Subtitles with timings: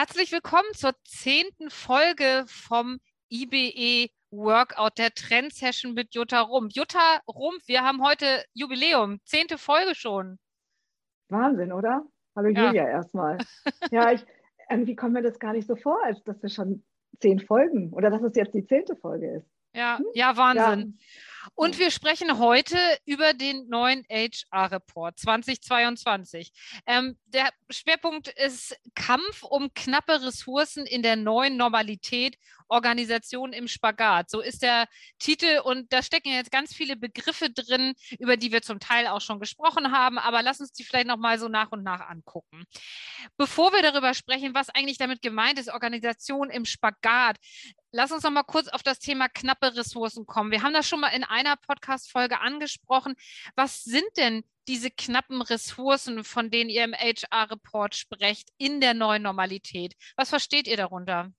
[0.00, 6.72] Herzlich willkommen zur zehnten Folge vom IBE Workout, der Trendsession mit Jutta Rumpf.
[6.74, 10.38] Jutta Rumpf, wir haben heute Jubiläum, zehnte Folge schon.
[11.28, 12.02] Wahnsinn, oder?
[12.34, 12.68] Hallo ja.
[12.68, 13.36] Julia erstmal.
[13.90, 14.24] ja, ich,
[14.70, 16.82] irgendwie kommt mir das gar nicht so vor, als dass wir schon
[17.20, 19.50] zehn Folgen oder dass es jetzt die zehnte Folge ist.
[19.74, 20.06] Ja, hm?
[20.14, 20.98] ja, Wahnsinn.
[20.98, 21.06] Ja.
[21.54, 26.52] Und wir sprechen heute über den neuen HR-Report 2022.
[26.86, 32.36] Ähm, der Schwerpunkt ist Kampf um knappe Ressourcen in der neuen Normalität,
[32.70, 34.30] Organisation im Spagat.
[34.30, 34.86] So ist der
[35.18, 39.20] Titel und da stecken jetzt ganz viele Begriffe drin, über die wir zum Teil auch
[39.20, 42.64] schon gesprochen haben, aber lass uns die vielleicht nochmal so nach und nach angucken.
[43.36, 47.36] Bevor wir darüber sprechen, was eigentlich damit gemeint ist, Organisation im Spagat,
[47.92, 50.52] Lass uns noch mal kurz auf das Thema knappe Ressourcen kommen.
[50.52, 53.16] Wir haben das schon mal in einer Podcast-Folge angesprochen.
[53.56, 59.22] Was sind denn diese knappen Ressourcen, von denen ihr im HR-Report sprecht, in der neuen
[59.22, 59.94] Normalität?
[60.14, 61.32] Was versteht ihr darunter?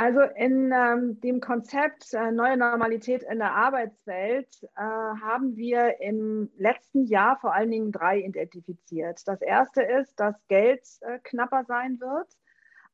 [0.00, 6.50] Also in ähm, dem Konzept äh, neue Normalität in der Arbeitswelt äh, haben wir im
[6.56, 9.20] letzten Jahr vor allen Dingen drei identifiziert.
[9.28, 12.28] Das erste ist, dass Geld äh, knapper sein wird.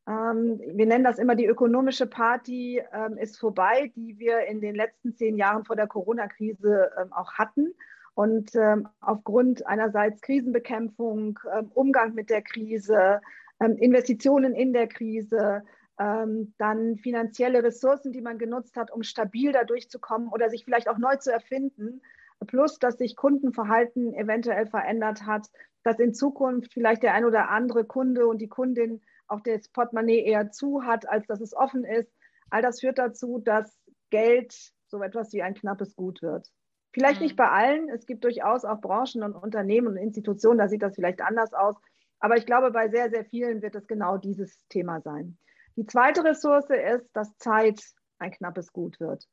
[0.08, 4.74] Ähm, wir nennen das immer die ökonomische Party ähm, ist vorbei, die wir in den
[4.74, 7.72] letzten zehn Jahren vor der Corona-Krise ähm, auch hatten.
[8.14, 8.52] Und
[9.00, 11.38] aufgrund einerseits Krisenbekämpfung,
[11.74, 13.20] Umgang mit der Krise,
[13.58, 15.64] Investitionen in der Krise,
[15.98, 20.98] dann finanzielle Ressourcen, die man genutzt hat, um stabil da durchzukommen oder sich vielleicht auch
[20.98, 22.02] neu zu erfinden,
[22.46, 25.48] plus dass sich Kundenverhalten eventuell verändert hat,
[25.84, 30.22] dass in Zukunft vielleicht der ein oder andere Kunde und die Kundin auch das Portemonnaie
[30.22, 32.12] eher zu hat, als dass es offen ist.
[32.50, 33.78] All das führt dazu, dass
[34.10, 36.48] Geld so etwas wie ein knappes Gut wird.
[36.92, 37.24] Vielleicht mhm.
[37.24, 37.88] nicht bei allen.
[37.88, 41.76] Es gibt durchaus auch Branchen und Unternehmen und Institutionen, da sieht das vielleicht anders aus.
[42.20, 45.36] Aber ich glaube, bei sehr, sehr vielen wird es genau dieses Thema sein.
[45.76, 47.80] Die zweite Ressource ist, dass Zeit
[48.18, 49.26] ein knappes Gut wird.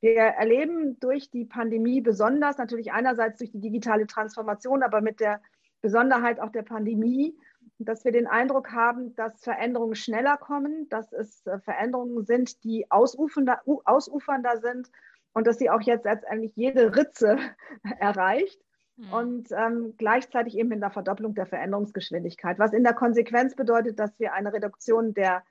[0.00, 5.42] Wir erleben durch die Pandemie besonders, natürlich einerseits durch die digitale Transformation, aber mit der
[5.82, 7.36] Besonderheit auch der Pandemie,
[7.78, 12.90] dass wir den Eindruck haben, dass Veränderungen schneller kommen, dass es äh, Veränderungen sind, die
[12.90, 14.90] ausufernder, ausufernder sind
[15.32, 17.38] und dass sie auch jetzt letztendlich jede Ritze
[17.98, 18.60] erreicht.
[18.96, 19.12] Mhm.
[19.12, 24.18] Und ähm, gleichzeitig eben in der Verdopplung der Veränderungsgeschwindigkeit, was in der Konsequenz bedeutet, dass
[24.18, 25.42] wir eine Reduktion der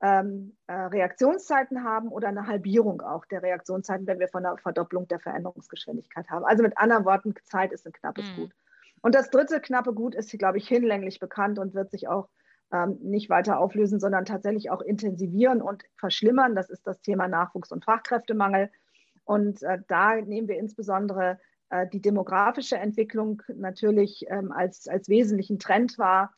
[0.00, 5.08] ähm, äh, Reaktionszeiten haben oder eine Halbierung auch der Reaktionszeiten, wenn wir von einer Verdopplung
[5.08, 6.44] der Veränderungsgeschwindigkeit haben.
[6.44, 8.42] Also mit anderen Worten, Zeit ist ein knappes mhm.
[8.42, 8.52] Gut.
[9.00, 12.28] Und das dritte knappe Gut ist, glaube ich, hinlänglich bekannt und wird sich auch
[12.72, 16.54] ähm, nicht weiter auflösen, sondern tatsächlich auch intensivieren und verschlimmern.
[16.54, 18.70] Das ist das Thema Nachwuchs- und Fachkräftemangel.
[19.24, 21.38] Und äh, da nehmen wir insbesondere
[21.70, 26.34] äh, die demografische Entwicklung natürlich ähm, als, als wesentlichen Trend wahr.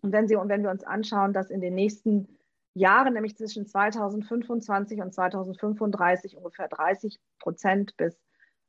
[0.00, 2.37] Und wenn, Sie, und wenn wir uns anschauen, dass in den nächsten
[2.78, 8.16] Jahren, nämlich zwischen 2025 und 2035, ungefähr 30 Prozent bis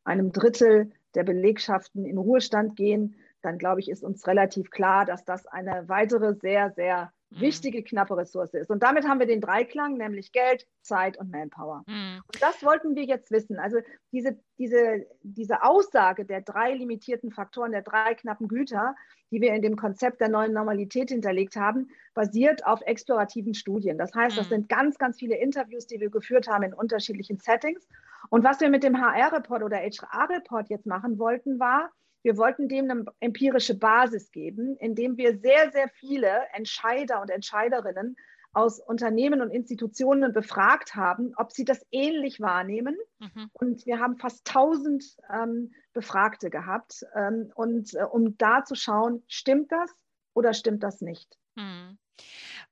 [0.04, 5.24] einem Drittel der Belegschaften in Ruhestand gehen, dann glaube ich, ist uns relativ klar, dass
[5.24, 7.42] das eine weitere sehr, sehr mhm.
[7.42, 8.70] wichtige, knappe Ressource ist.
[8.70, 11.84] Und damit haben wir den Dreiklang, nämlich Geld, Zeit und Manpower.
[11.88, 12.22] Mhm.
[12.26, 13.58] Und das wollten wir jetzt wissen.
[13.58, 13.78] Also
[14.12, 18.96] diese, diese, diese Aussage der drei limitierten Faktoren, der drei knappen Güter,
[19.32, 23.98] die wir in dem Konzept der neuen Normalität hinterlegt haben, basiert auf explorativen Studien.
[23.98, 24.56] Das heißt, das mhm.
[24.56, 27.88] sind ganz, ganz viele Interviews, die wir geführt haben in unterschiedlichen Settings.
[28.30, 31.92] Und was wir mit dem HR-Report oder HR-Report jetzt machen wollten, war,
[32.22, 38.18] wir wollten dem eine empirische Basis geben, indem wir sehr, sehr viele Entscheider und Entscheiderinnen
[38.54, 42.98] aus Unternehmen und Institutionen befragt haben, ob sie das ähnlich wahrnehmen.
[43.20, 43.50] Mhm.
[43.54, 47.06] Und wir haben fast 1000 ähm, Befragte gehabt.
[47.16, 49.92] Ähm, und äh, um da zu schauen, stimmt das
[50.34, 51.38] oder stimmt das nicht?
[51.56, 51.98] Mhm.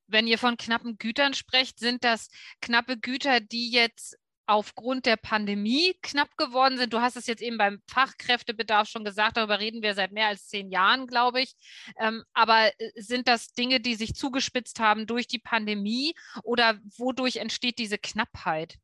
[0.08, 2.30] Wenn ihr von knappen Gütern sprecht, sind das
[2.62, 4.18] knappe Güter, die jetzt
[4.48, 6.94] aufgrund der Pandemie knapp geworden sind.
[6.94, 10.48] Du hast es jetzt eben beim Fachkräftebedarf schon gesagt, darüber reden wir seit mehr als
[10.48, 11.56] zehn Jahren, glaube ich.
[12.00, 17.38] Ähm, aber äh, sind das Dinge, die sich zugespitzt haben durch die Pandemie oder wodurch
[17.38, 18.76] entsteht diese Knappheit?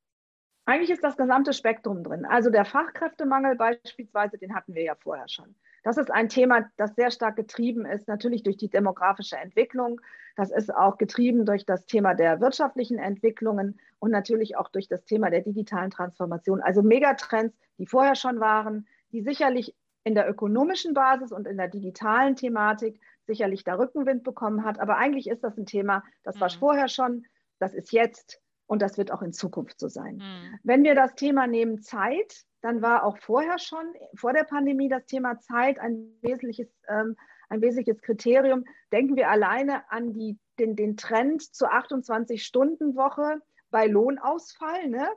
[0.66, 2.26] Eigentlich ist das gesamte Spektrum drin.
[2.26, 5.56] Also der Fachkräftemangel beispielsweise, den hatten wir ja vorher schon.
[5.84, 10.00] Das ist ein Thema, das sehr stark getrieben ist, natürlich durch die demografische Entwicklung.
[10.36, 15.04] Das ist auch getrieben durch das Thema der wirtschaftlichen Entwicklungen und natürlich auch durch das
[15.04, 16.62] Thema der digitalen Transformation.
[16.62, 19.76] Also Megatrends, die vorher schon waren, die sicherlich
[20.06, 24.80] in der ökonomischen Basis und in der digitalen Thematik sicherlich da Rückenwind bekommen hat.
[24.80, 26.60] Aber eigentlich ist das ein Thema, das war mhm.
[26.60, 27.26] vorher schon,
[27.60, 30.18] das ist jetzt und das wird auch in Zukunft so sein.
[30.18, 30.60] Mhm.
[30.64, 35.06] Wenn wir das Thema nehmen Zeit, dann war auch vorher schon, vor der Pandemie, das
[35.06, 37.16] Thema Zeit ein wesentliches, ähm,
[37.50, 38.64] ein wesentliches Kriterium.
[38.92, 45.08] Denken wir alleine an die den, den Trend zur 28-Stunden-Woche bei Lohnausfall, ne?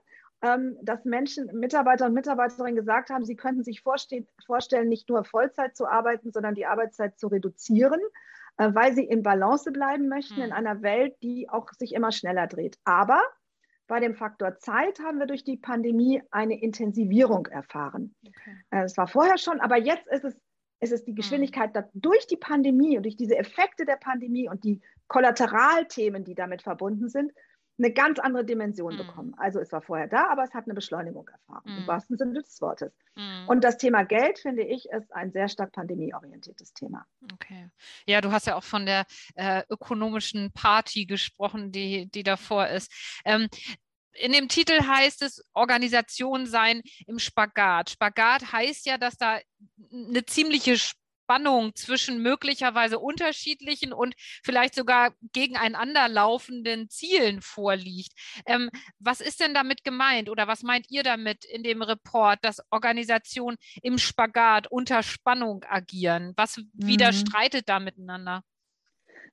[0.42, 5.76] ähm, dass Menschen, Mitarbeiter und Mitarbeiterinnen gesagt haben, sie könnten sich vorstellen, nicht nur Vollzeit
[5.76, 8.00] zu arbeiten, sondern die Arbeitszeit zu reduzieren,
[8.58, 10.46] äh, weil sie in Balance bleiben möchten mhm.
[10.46, 12.78] in einer Welt, die auch sich immer schneller dreht.
[12.84, 13.20] Aber
[13.86, 18.14] bei dem Faktor Zeit haben wir durch die Pandemie eine Intensivierung erfahren.
[18.26, 18.56] Okay.
[18.70, 20.36] Äh, es war vorher schon, aber jetzt ist es,
[20.80, 21.16] ist es die hm.
[21.16, 21.84] Geschwindigkeit mhm.
[21.94, 27.08] durch die Pandemie und durch diese Effekte der Pandemie und die Kollateralthemen, die damit verbunden
[27.08, 27.32] sind,
[27.78, 28.98] eine ganz andere Dimension mhm.
[28.98, 29.34] bekommen.
[29.36, 31.78] Also es war vorher da, aber es hat eine Beschleunigung erfahren, mhm.
[31.78, 32.92] im wahrsten Sinne des Wortes.
[33.14, 33.48] Mhm.
[33.48, 37.06] Und das Thema Geld, finde ich, ist ein sehr stark pandemieorientiertes Thema.
[37.34, 37.68] Okay.
[38.06, 42.90] Ja, du hast ja auch von der äh, ökonomischen Party gesprochen, die, die davor ist.
[43.24, 43.48] Ähm,
[44.18, 47.90] in dem Titel heißt es Organisation sein im Spagat.
[47.90, 49.38] Spagat heißt ja, dass da
[49.92, 50.78] eine ziemliche
[51.26, 54.14] Spannung zwischen möglicherweise unterschiedlichen und
[54.44, 58.12] vielleicht sogar gegeneinander laufenden Zielen vorliegt.
[58.46, 58.70] Ähm,
[59.00, 63.56] was ist denn damit gemeint oder was meint ihr damit in dem Report, dass Organisationen
[63.82, 66.32] im Spagat unter Spannung agieren?
[66.36, 66.68] Was mhm.
[66.74, 68.42] widerstreitet da miteinander?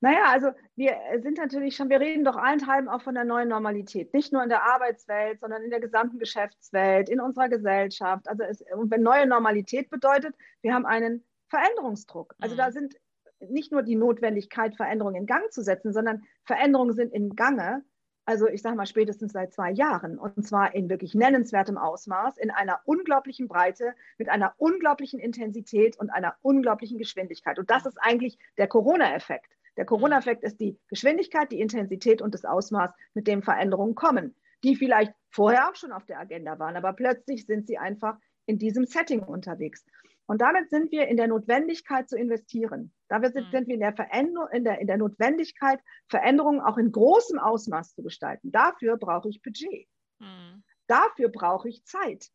[0.01, 4.13] Naja, also wir sind natürlich schon, wir reden doch allenthalben auch von der neuen Normalität.
[4.13, 8.27] Nicht nur in der Arbeitswelt, sondern in der gesamten Geschäftswelt, in unserer Gesellschaft.
[8.27, 12.35] Also es, und wenn neue Normalität bedeutet, wir haben einen Veränderungsdruck.
[12.39, 12.57] Also mhm.
[12.57, 12.95] da sind
[13.39, 17.83] nicht nur die Notwendigkeit, Veränderungen in Gang zu setzen, sondern Veränderungen sind in Gange.
[18.25, 22.51] Also ich sage mal spätestens seit zwei Jahren und zwar in wirklich nennenswertem Ausmaß, in
[22.51, 27.59] einer unglaublichen Breite, mit einer unglaublichen Intensität und einer unglaublichen Geschwindigkeit.
[27.59, 29.51] Und das ist eigentlich der Corona-Effekt.
[29.75, 34.75] Der Corona-Effekt ist die Geschwindigkeit, die Intensität und das Ausmaß, mit dem Veränderungen kommen, die
[34.75, 38.85] vielleicht vorher auch schon auf der Agenda waren, aber plötzlich sind sie einfach in diesem
[38.85, 39.85] Setting unterwegs.
[40.25, 42.93] Und damit sind wir in der Notwendigkeit zu investieren.
[43.09, 43.51] Damit sind, mhm.
[43.51, 47.93] sind wir in der, Veränderung, in, der, in der Notwendigkeit, Veränderungen auch in großem Ausmaß
[47.95, 48.51] zu gestalten.
[48.51, 49.87] Dafür brauche ich Budget.
[50.19, 50.63] Mhm.
[50.87, 52.29] Dafür brauche ich Zeit.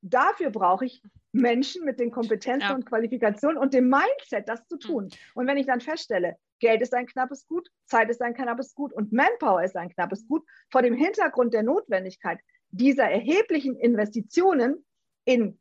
[0.00, 1.02] Dafür brauche ich
[1.32, 2.74] Menschen mit den Kompetenzen ja.
[2.74, 5.04] und Qualifikationen und dem Mindset, das zu tun.
[5.04, 5.10] Mhm.
[5.34, 8.92] Und wenn ich dann feststelle, Geld ist ein knappes Gut, Zeit ist ein knappes Gut
[8.92, 12.38] und Manpower ist ein knappes Gut, vor dem Hintergrund der Notwendigkeit
[12.70, 14.84] dieser erheblichen Investitionen
[15.24, 15.58] in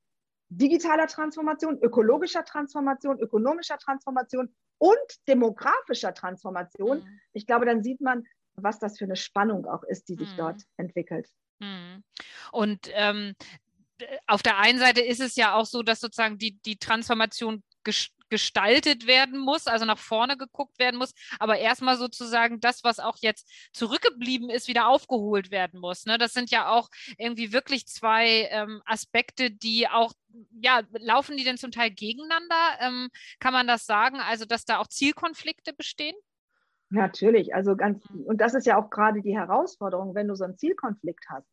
[0.51, 7.19] digitaler Transformation, ökologischer Transformation, ökonomischer Transformation und demografischer Transformation, mhm.
[7.33, 8.25] ich glaube, dann sieht man,
[8.55, 10.37] was das für eine Spannung auch ist, die sich mhm.
[10.37, 11.29] dort entwickelt.
[11.59, 12.03] Mhm.
[12.51, 13.33] Und ähm,
[14.27, 17.63] auf der einen Seite ist es ja auch so, dass sozusagen die, die Transformation
[18.31, 23.17] gestaltet werden muss, also nach vorne geguckt werden muss, aber erstmal sozusagen das, was auch
[23.19, 26.05] jetzt zurückgeblieben ist, wieder aufgeholt werden muss.
[26.05, 26.17] Ne?
[26.17, 30.13] Das sind ja auch irgendwie wirklich zwei ähm, Aspekte, die auch,
[30.61, 32.55] ja, laufen die denn zum Teil gegeneinander?
[32.79, 34.17] Ähm, kann man das sagen?
[34.21, 36.15] Also, dass da auch Zielkonflikte bestehen?
[36.89, 38.23] Natürlich, also ganz, mhm.
[38.23, 41.47] und das ist ja auch gerade die Herausforderung, wenn du so einen Zielkonflikt hast.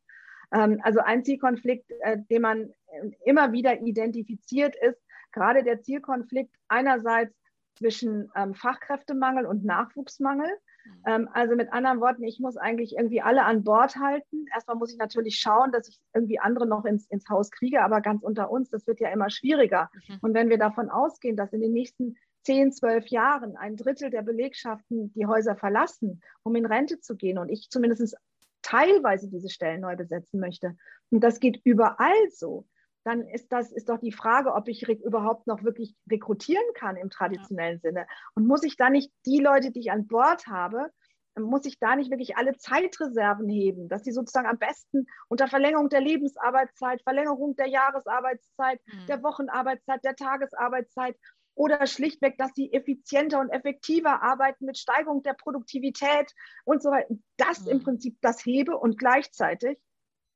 [0.52, 5.00] Ähm, also ein Zielkonflikt, äh, den man äh, immer wieder identifiziert, ist,
[5.32, 7.34] gerade der Zielkonflikt einerseits
[7.78, 10.48] zwischen ähm, Fachkräftemangel und Nachwuchsmangel.
[10.48, 11.02] Mhm.
[11.06, 14.46] Ähm, also mit anderen Worten, ich muss eigentlich irgendwie alle an Bord halten.
[14.52, 18.00] Erstmal muss ich natürlich schauen, dass ich irgendwie andere noch ins, ins Haus kriege, aber
[18.00, 19.90] ganz unter uns, das wird ja immer schwieriger.
[20.08, 20.18] Mhm.
[20.22, 24.22] Und wenn wir davon ausgehen, dass in den nächsten 10, 12 Jahren ein Drittel der
[24.22, 28.16] Belegschaften die Häuser verlassen, um in Rente zu gehen und ich zumindest
[28.62, 30.76] teilweise diese Stellen neu besetzen möchte,
[31.10, 32.66] und das geht überall so,
[33.08, 37.08] dann ist das ist doch die Frage, ob ich überhaupt noch wirklich rekrutieren kann im
[37.08, 37.80] traditionellen.
[37.80, 38.06] Sinne.
[38.34, 40.90] Und muss ich da nicht die Leute, die ich an Bord habe,
[41.36, 45.88] muss ich da nicht wirklich alle Zeitreserven heben, dass sie sozusagen am besten unter Verlängerung
[45.88, 49.06] der Lebensarbeitszeit, Verlängerung der Jahresarbeitszeit, mhm.
[49.06, 51.16] der Wochenarbeitszeit, der Tagesarbeitszeit
[51.54, 56.34] oder schlichtweg, dass sie effizienter und effektiver arbeiten mit Steigerung der Produktivität
[56.64, 57.14] und so weiter.
[57.38, 57.70] Das mhm.
[57.70, 59.78] im Prinzip das hebe und gleichzeitig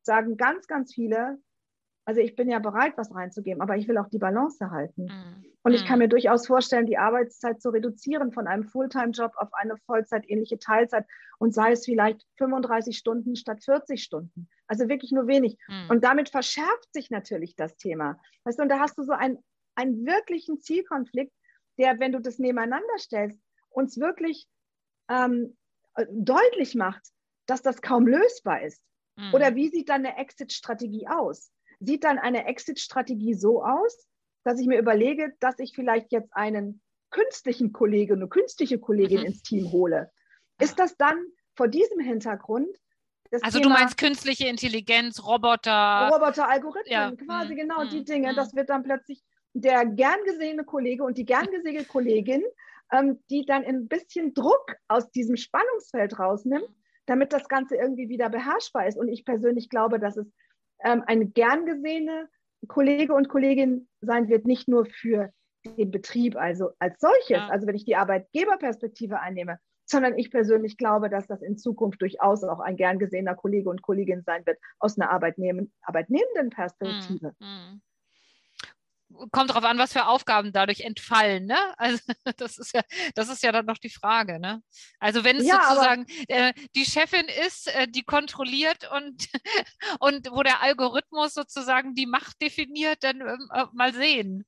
[0.02, 1.38] sagen ganz, ganz viele,
[2.04, 5.04] also ich bin ja bereit, was reinzugeben, aber ich will auch die Balance halten.
[5.04, 5.44] Mhm.
[5.62, 6.04] Und ich kann mhm.
[6.04, 11.06] mir durchaus vorstellen, die Arbeitszeit zu reduzieren von einem Fulltime-Job auf eine Vollzeitähnliche Teilzeit
[11.38, 14.48] und sei es vielleicht 35 Stunden statt 40 Stunden.
[14.66, 15.56] Also wirklich nur wenig.
[15.68, 15.90] Mhm.
[15.90, 18.20] Und damit verschärft sich natürlich das Thema.
[18.44, 19.38] Weißt du, und da hast du so einen,
[19.76, 21.32] einen wirklichen Zielkonflikt,
[21.78, 23.40] der, wenn du das nebeneinander stellst,
[23.70, 24.46] uns wirklich
[25.08, 25.56] ähm,
[26.10, 27.06] deutlich macht,
[27.46, 28.82] dass das kaum lösbar ist.
[29.16, 29.34] Mhm.
[29.34, 31.52] Oder wie sieht dann eine Exit-Strategie aus?
[31.84, 34.06] Sieht dann eine Exit-Strategie so aus,
[34.44, 39.26] dass ich mir überlege, dass ich vielleicht jetzt einen künstlichen Kollegen, eine künstliche Kollegin mhm.
[39.26, 40.10] ins Team hole.
[40.60, 41.16] Ist das dann
[41.56, 42.76] vor diesem Hintergrund?
[43.40, 46.10] also Thema, du meinst künstliche Intelligenz, Roboter.
[46.12, 47.12] Roboter, Algorithmen, ja.
[47.12, 47.58] quasi mhm.
[47.58, 47.90] genau mhm.
[47.90, 48.34] die Dinge.
[48.34, 49.22] Das wird dann plötzlich
[49.54, 52.42] der gern gesehene Kollege und die gern gesehene Kollegin
[52.92, 56.68] ähm, die dann ein bisschen Druck aus diesem Spannungsfeld rausnimmt,
[57.06, 58.98] damit das Ganze irgendwie wieder beherrschbar ist.
[58.98, 60.30] Und ich persönlich glaube, dass es
[60.84, 62.28] ähm, eine gern gesehene
[62.68, 65.32] Kollege und Kollegin sein wird, nicht nur für
[65.64, 67.48] den Betrieb also als solches, ja.
[67.48, 72.44] also wenn ich die Arbeitgeberperspektive einnehme, sondern ich persönlich glaube, dass das in Zukunft durchaus
[72.44, 77.34] auch ein gern gesehener Kollege und Kollegin sein wird aus einer Arbeitnehmen, arbeitnehmenden Perspektive.
[77.38, 77.82] Mm, mm.
[79.30, 81.46] Kommt darauf an, was für Aufgaben dadurch entfallen.
[81.46, 81.58] Ne?
[81.76, 82.00] Also
[82.36, 82.82] das ist ja,
[83.14, 84.38] das ist ja dann noch die Frage.
[84.38, 84.62] Ne?
[84.98, 89.28] Also wenn es ja, sozusagen äh, die Chefin ist, äh, die kontrolliert und,
[90.00, 94.44] und wo der Algorithmus sozusagen die Macht definiert, dann ähm, äh, mal sehen.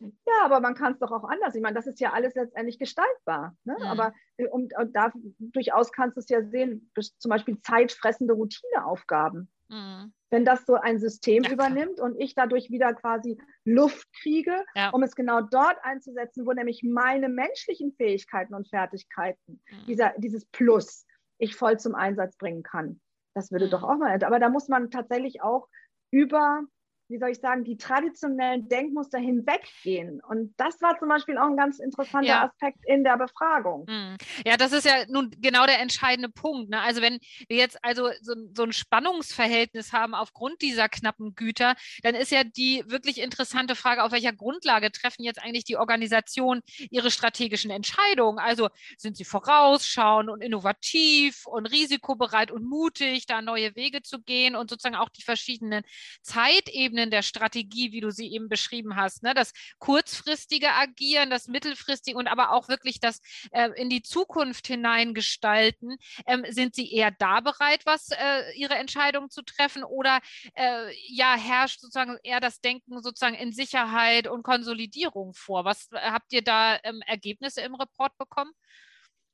[0.00, 1.54] Ja, aber man kann es doch auch anders.
[1.54, 3.56] Ich meine, das ist ja alles letztendlich gestaltbar.
[3.64, 3.76] Ne?
[3.78, 3.84] Mhm.
[3.84, 9.50] Aber äh, und, und da durchaus kannst du es ja sehen, zum Beispiel zeitfressende Routineaufgaben.
[9.70, 10.12] Mhm.
[10.30, 14.90] Wenn das so ein System ja, übernimmt und ich dadurch wieder quasi Luft kriege, ja.
[14.90, 19.86] um es genau dort einzusetzen, wo nämlich meine menschlichen Fähigkeiten und Fertigkeiten, mhm.
[19.86, 21.06] dieser, dieses Plus,
[21.38, 23.00] ich voll zum Einsatz bringen kann.
[23.34, 23.70] Das würde mhm.
[23.70, 24.22] doch auch mal.
[24.22, 25.68] Aber da muss man tatsächlich auch
[26.10, 26.64] über
[27.10, 30.20] wie soll ich sagen, die traditionellen Denkmuster hinweggehen.
[30.20, 32.44] Und das war zum Beispiel auch ein ganz interessanter ja.
[32.44, 33.86] Aspekt in der Befragung.
[33.88, 34.16] Hm.
[34.46, 36.70] Ja, das ist ja nun genau der entscheidende Punkt.
[36.70, 36.80] Ne?
[36.80, 42.14] Also wenn wir jetzt also so, so, ein Spannungsverhältnis haben aufgrund dieser knappen Güter, dann
[42.14, 47.10] ist ja die wirklich interessante Frage, auf welcher Grundlage treffen jetzt eigentlich die Organisationen ihre
[47.10, 48.38] strategischen Entscheidungen?
[48.38, 54.54] Also sind sie vorausschauend und innovativ und risikobereit und mutig, da neue Wege zu gehen
[54.54, 55.82] und sozusagen auch die verschiedenen
[56.22, 59.22] Zeitebenen Ebenen der Strategie, wie du sie eben beschrieben hast.
[59.22, 59.32] Ne?
[59.34, 63.20] Das kurzfristige Agieren, das mittelfristige und aber auch wirklich das
[63.52, 65.96] äh, in die Zukunft hineingestalten.
[66.26, 70.20] Ähm, sind sie eher da bereit, was äh, ihre Entscheidungen zu treffen oder
[70.54, 75.64] äh, ja, herrscht sozusagen eher das Denken sozusagen in Sicherheit und Konsolidierung vor?
[75.64, 78.52] Was habt ihr da ähm, Ergebnisse im Report bekommen?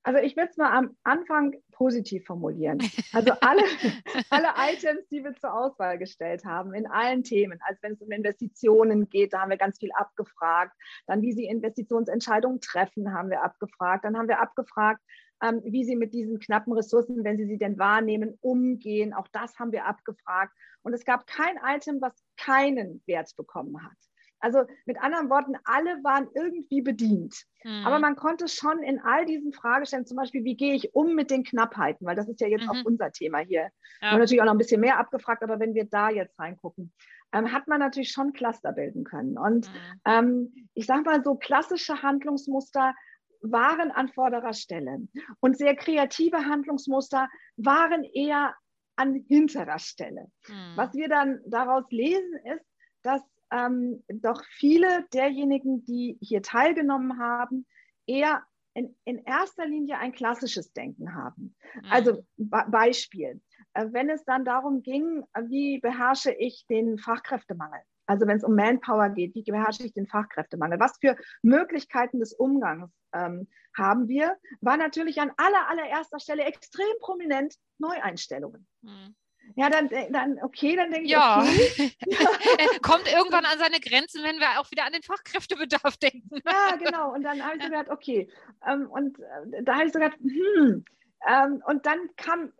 [0.06, 2.78] Also ich würde es mal am Anfang positiv formulieren.
[3.12, 3.62] Also alle,
[4.30, 8.12] alle Items, die wir zur Auswahl gestellt haben, in allen Themen, also wenn es um
[8.12, 10.72] Investitionen geht, da haben wir ganz viel abgefragt.
[11.08, 14.04] Dann, wie Sie Investitionsentscheidungen treffen, haben wir abgefragt.
[14.04, 15.02] Dann haben wir abgefragt,
[15.42, 19.12] ähm, wie Sie mit diesen knappen Ressourcen, wenn Sie sie denn wahrnehmen, umgehen.
[19.12, 20.52] Auch das haben wir abgefragt.
[20.82, 23.98] Und es gab kein Item, was keinen Wert bekommen hat.
[24.40, 27.42] Also mit anderen Worten, alle waren irgendwie bedient.
[27.64, 27.86] Mhm.
[27.86, 31.30] Aber man konnte schon in all diesen Fragestellungen, zum Beispiel, wie gehe ich um mit
[31.30, 32.70] den Knappheiten, weil das ist ja jetzt mhm.
[32.70, 33.62] auch unser Thema hier.
[33.62, 33.70] Ja.
[34.00, 36.92] Wir haben natürlich auch noch ein bisschen mehr abgefragt, aber wenn wir da jetzt reingucken,
[37.32, 39.38] ähm, hat man natürlich schon Cluster bilden können.
[39.38, 40.00] Und mhm.
[40.04, 42.94] ähm, ich sage mal so, klassische Handlungsmuster
[43.42, 44.98] waren an vorderer Stelle.
[45.40, 48.54] Und sehr kreative Handlungsmuster waren eher
[48.96, 50.30] an hinterer Stelle.
[50.48, 50.76] Mhm.
[50.76, 52.64] Was wir dann daraus lesen, ist,
[53.02, 53.22] dass
[53.56, 57.66] ähm, doch viele derjenigen, die hier teilgenommen haben,
[58.06, 58.42] eher
[58.74, 61.56] in, in erster Linie ein klassisches Denken haben.
[61.74, 61.82] Mhm.
[61.90, 63.40] Also Beispiel,
[63.72, 67.80] äh, wenn es dann darum ging, wie beherrsche ich den Fachkräftemangel?
[68.06, 70.78] Also wenn es um Manpower geht, wie beherrsche ich den Fachkräftemangel?
[70.78, 74.36] Was für Möglichkeiten des Umgangs ähm, haben wir?
[74.60, 78.66] War natürlich an aller, allererster Stelle extrem prominent Neueinstellungen.
[78.82, 79.16] Mhm.
[79.54, 81.42] Ja, dann, äh, dann okay, dann denke ich, ja.
[81.42, 81.92] Okay.
[82.82, 86.40] Kommt irgendwann an seine Grenzen, wenn wir auch wieder an den Fachkräftebedarf denken.
[86.44, 87.14] ja, genau.
[87.14, 88.28] Und dann habe ich so gedacht, okay.
[88.66, 90.84] Ähm, und äh, da habe ich so gedacht, hm.
[91.26, 92.52] Ähm, und dann kam,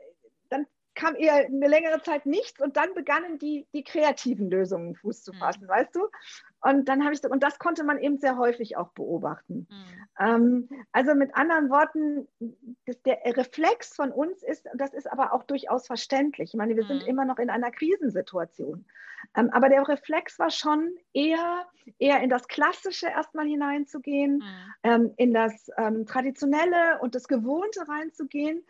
[0.97, 5.33] kam eher eine längere Zeit nichts und dann begannen die, die kreativen Lösungen Fuß zu
[5.33, 5.39] hm.
[5.39, 5.69] fassen, mhm.
[5.69, 6.09] weißt du?
[6.63, 9.69] Und dann habe ich und das konnte man eben sehr häufig auch beobachten.
[9.71, 10.07] Mhm.
[10.19, 12.27] Ähm, also mit anderen Worten,
[12.87, 16.51] das, der Reflex von uns ist, das ist aber auch durchaus verständlich.
[16.51, 16.89] Ich meine, wir mhm.
[16.89, 18.85] sind immer noch in einer Krisensituation.
[19.37, 21.67] Ähm, aber der Reflex war schon eher,
[21.99, 24.73] eher in das Klassische erstmal hineinzugehen, mhm.
[24.83, 28.65] ähm, in das ähm, Traditionelle und das Gewohnte reinzugehen.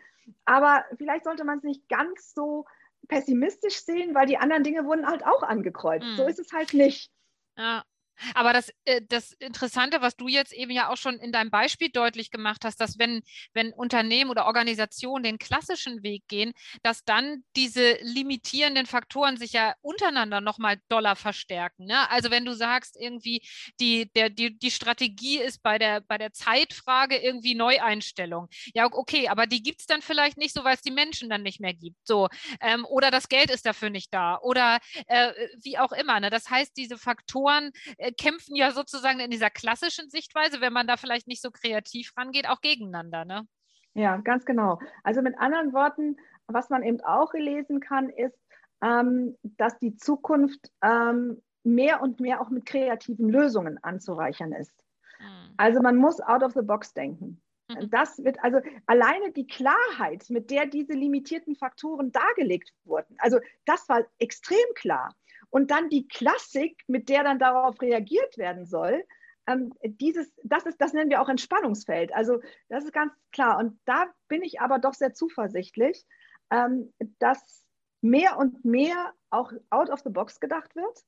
[0.45, 2.65] Aber vielleicht sollte man es nicht ganz so
[3.07, 6.05] pessimistisch sehen, weil die anderen Dinge wurden halt auch angekreuzt.
[6.15, 6.29] So mhm.
[6.29, 7.11] ist es halt nicht.
[7.57, 7.83] Ja.
[8.33, 11.89] Aber das, äh, das Interessante, was du jetzt eben ja auch schon in deinem Beispiel
[11.89, 13.21] deutlich gemacht hast, dass wenn,
[13.53, 19.73] wenn Unternehmen oder Organisationen den klassischen Weg gehen, dass dann diese limitierenden Faktoren sich ja
[19.81, 21.85] untereinander nochmal doller verstärken.
[21.85, 22.09] Ne?
[22.09, 23.41] Also wenn du sagst, irgendwie
[23.79, 28.47] die, der, die, die Strategie ist bei der, bei der Zeitfrage irgendwie Neueinstellung.
[28.73, 31.43] Ja, okay, aber die gibt es dann vielleicht nicht so, weil es die Menschen dann
[31.43, 31.97] nicht mehr gibt.
[32.05, 32.29] So.
[32.61, 34.39] Ähm, oder das Geld ist dafür nicht da.
[34.39, 35.31] Oder äh,
[35.61, 36.19] wie auch immer.
[36.19, 36.29] Ne?
[36.29, 37.71] Das heißt, diese Faktoren
[38.11, 42.47] kämpfen ja sozusagen in dieser klassischen Sichtweise, wenn man da vielleicht nicht so kreativ rangeht,
[42.47, 43.25] auch gegeneinander.
[43.25, 43.47] Ne?
[43.93, 44.79] Ja, ganz genau.
[45.03, 48.37] Also mit anderen Worten, was man eben auch lesen kann, ist,
[48.81, 54.73] ähm, dass die Zukunft ähm, mehr und mehr auch mit kreativen Lösungen anzureichern ist.
[55.19, 55.53] Mhm.
[55.57, 57.41] Also man muss out of the box denken.
[57.69, 57.89] Mhm.
[57.89, 63.15] Das wird also alleine die Klarheit, mit der diese limitierten Faktoren dargelegt wurden.
[63.19, 65.13] Also das war extrem klar.
[65.49, 69.03] Und dann die Klassik, mit der dann darauf reagiert werden soll.
[69.47, 72.13] Ähm, dieses, das, ist, das nennen wir auch Entspannungsfeld.
[72.13, 73.57] Also das ist ganz klar.
[73.59, 76.05] Und da bin ich aber doch sehr zuversichtlich,
[76.51, 77.65] ähm, dass
[78.01, 81.03] mehr und mehr auch out of the box gedacht wird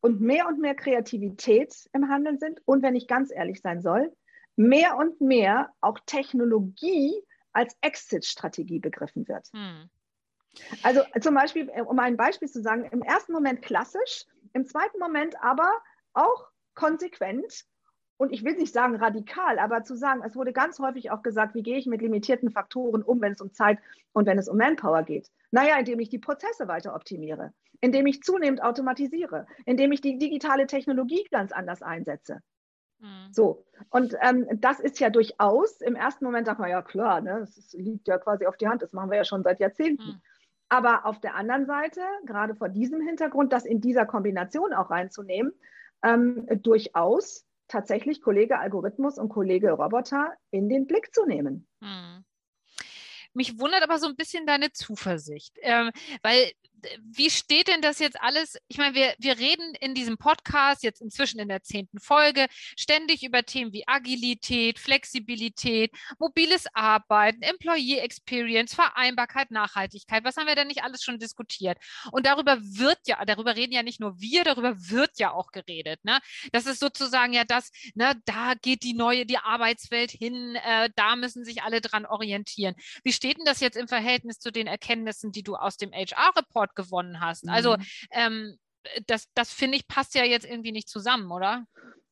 [0.00, 2.60] und mehr und mehr Kreativität im Handeln sind.
[2.64, 4.12] Und wenn ich ganz ehrlich sein soll,
[4.56, 7.14] mehr und mehr auch Technologie
[7.52, 9.48] als Exit-Strategie begriffen wird.
[9.52, 9.88] Hm.
[10.82, 14.98] Also zum Beispiel, äh, um ein Beispiel zu sagen, im ersten Moment klassisch, im zweiten
[14.98, 15.70] Moment aber
[16.12, 17.64] auch konsequent
[18.16, 21.54] und ich will nicht sagen radikal, aber zu sagen, es wurde ganz häufig auch gesagt,
[21.54, 23.78] wie gehe ich mit limitierten Faktoren um, wenn es um Zeit
[24.12, 25.30] und wenn es um Manpower geht.
[25.50, 30.66] Naja, indem ich die Prozesse weiter optimiere, indem ich zunehmend automatisiere, indem ich die digitale
[30.66, 32.40] Technologie ganz anders einsetze.
[33.00, 33.32] Mhm.
[33.32, 37.40] So, und ähm, das ist ja durchaus, im ersten Moment sagt man, ja klar, ne,
[37.40, 40.06] das liegt ja quasi auf die Hand, das machen wir ja schon seit Jahrzehnten.
[40.06, 40.22] Mhm.
[40.68, 45.52] Aber auf der anderen Seite, gerade vor diesem Hintergrund, das in dieser Kombination auch reinzunehmen,
[46.02, 51.66] ähm, durchaus tatsächlich Kollege Algorithmus und Kollege Roboter in den Blick zu nehmen.
[51.80, 52.24] Mhm.
[53.32, 55.90] Mich wundert aber so ein bisschen deine Zuversicht, ähm,
[56.22, 56.52] weil
[57.02, 58.56] wie steht denn das jetzt alles?
[58.68, 63.22] Ich meine, wir, wir reden in diesem Podcast jetzt inzwischen in der zehnten Folge ständig
[63.22, 70.24] über Themen wie Agilität, Flexibilität, mobiles Arbeiten, Employee Experience, Vereinbarkeit, Nachhaltigkeit.
[70.24, 71.78] Was haben wir denn nicht alles schon diskutiert?
[72.12, 76.04] Und darüber wird ja, darüber reden ja nicht nur wir, darüber wird ja auch geredet.
[76.04, 76.18] Ne?
[76.52, 81.16] Das ist sozusagen ja das, ne, da geht die neue, die Arbeitswelt hin, äh, da
[81.16, 82.74] müssen sich alle dran orientieren.
[83.02, 86.73] Wie steht denn das jetzt im Verhältnis zu den Erkenntnissen, die du aus dem HR-Report
[86.74, 87.48] gewonnen hast.
[87.48, 87.84] Also, mhm.
[88.10, 88.58] Ähm,
[89.06, 91.66] das, das finde ich passt ja jetzt irgendwie nicht zusammen, oder?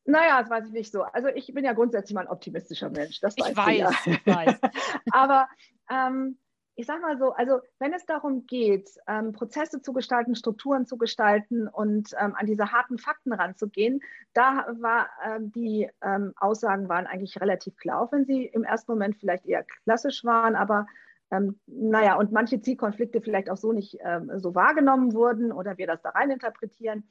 [0.05, 1.03] Naja, das weiß ich nicht so.
[1.03, 3.19] Also ich bin ja grundsätzlich mal ein optimistischer Mensch.
[3.21, 3.91] Das ich weiß, ja.
[4.05, 4.59] ich weiß.
[5.11, 5.47] Aber
[5.89, 6.37] ähm,
[6.75, 10.97] ich sage mal so, also wenn es darum geht, ähm, Prozesse zu gestalten, Strukturen zu
[10.97, 14.01] gestalten und ähm, an diese harten Fakten ranzugehen,
[14.33, 18.91] da war ähm, die ähm, Aussagen waren eigentlich relativ klar, auch wenn sie im ersten
[18.91, 20.87] Moment vielleicht eher klassisch waren, aber
[21.33, 25.87] ähm, naja, und manche Zielkonflikte vielleicht auch so nicht ähm, so wahrgenommen wurden oder wir
[25.87, 27.03] das da rein interpretieren.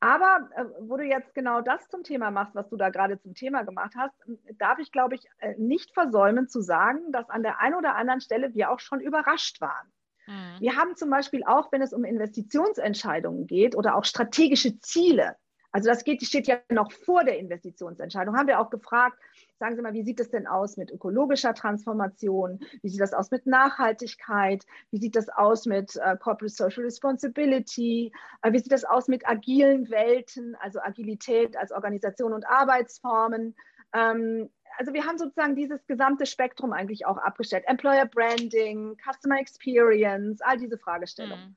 [0.00, 3.34] Aber äh, wo du jetzt genau das zum Thema machst, was du da gerade zum
[3.34, 4.14] Thema gemacht hast,
[4.58, 8.20] darf ich, glaube ich, äh, nicht versäumen zu sagen, dass an der einen oder anderen
[8.20, 9.92] Stelle wir auch schon überrascht waren.
[10.26, 10.60] Mhm.
[10.60, 15.36] Wir haben zum Beispiel auch, wenn es um Investitionsentscheidungen geht oder auch strategische Ziele,
[15.70, 19.18] also das geht, steht ja noch vor der Investitionsentscheidung, haben wir auch gefragt,
[19.62, 22.58] Sagen Sie mal, wie sieht es denn aus mit ökologischer Transformation?
[22.82, 24.66] Wie sieht das aus mit Nachhaltigkeit?
[24.90, 28.12] Wie sieht das aus mit äh, Corporate Social Responsibility?
[28.42, 33.54] Äh, wie sieht das aus mit agilen Welten, also Agilität als Organisation und Arbeitsformen?
[33.94, 37.62] Ähm, also wir haben sozusagen dieses gesamte Spektrum eigentlich auch abgestellt.
[37.68, 41.50] Employer Branding, Customer Experience, all diese Fragestellungen.
[41.50, 41.56] Mhm.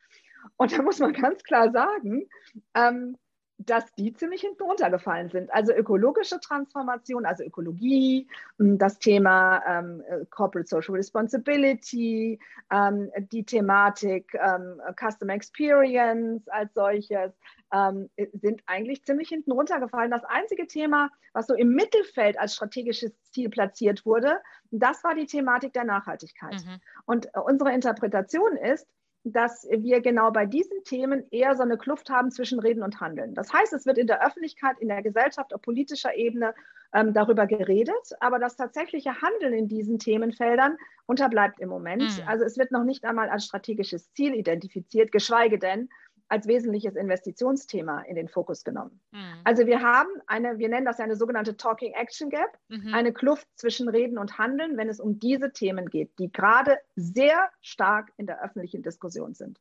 [0.57, 2.29] Und da muss man ganz klar sagen,
[2.75, 3.17] ähm,
[3.57, 5.53] dass die ziemlich hinten runtergefallen sind.
[5.53, 12.39] Also ökologische Transformation, also Ökologie, das Thema ähm, äh, Corporate Social Responsibility,
[12.71, 17.31] ähm, die Thematik ähm, Customer Experience als solches,
[17.73, 20.11] ähm, sind eigentlich ziemlich hinten runtergefallen.
[20.11, 24.39] Das einzige Thema, was so im Mittelfeld als strategisches Ziel platziert wurde,
[24.71, 26.55] das war die Thematik der Nachhaltigkeit.
[26.65, 26.81] Mhm.
[27.05, 28.87] Und äh, unsere Interpretation ist,
[29.25, 33.33] dass wir genau bei diesen Themen eher so eine Kluft haben zwischen Reden und Handeln.
[33.33, 36.53] Das heißt, es wird in der Öffentlichkeit, in der Gesellschaft auf politischer Ebene
[36.93, 42.03] ähm, darüber geredet, aber das tatsächliche Handeln in diesen Themenfeldern unterbleibt im Moment.
[42.03, 42.27] Mhm.
[42.27, 45.89] Also es wird noch nicht einmal als strategisches Ziel identifiziert, geschweige denn
[46.27, 48.99] als wesentliches Investitionsthema in den Fokus genommen.
[49.11, 49.41] Mhm.
[49.43, 52.93] Also wir haben eine, wir nennen das ja eine sogenannte Talking Action Gap, mhm.
[52.93, 57.49] eine Kluft zwischen Reden und Handeln, wenn es um diese Themen geht, die gerade sehr
[57.61, 59.59] stark in der öffentlichen Diskussion sind.